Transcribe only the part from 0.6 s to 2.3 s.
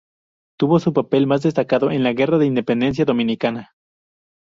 su papel más destacado en la